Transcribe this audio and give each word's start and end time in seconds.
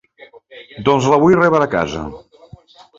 Doncs 0.89 1.11
la 1.13 1.21
vull 1.27 1.37
rebre 1.39 1.63
a 1.69 1.71
casa. 1.77 2.05